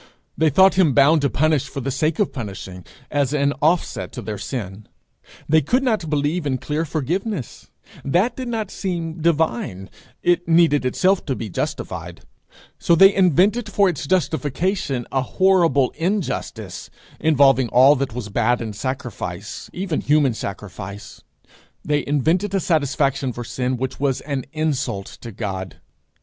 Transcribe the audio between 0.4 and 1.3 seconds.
thought him bound to